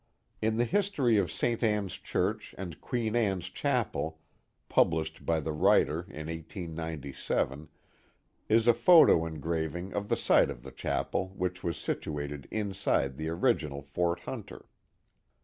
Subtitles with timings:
[0.41, 1.63] In the history of St.
[1.63, 4.19] Ann's Church and Queen Anne's Chapel,
[4.67, 7.69] published by the writer in 1897,
[8.49, 13.29] is a photo engraving of the site of the chapel, which was situated inside the
[13.29, 14.65] original Fort Hunter.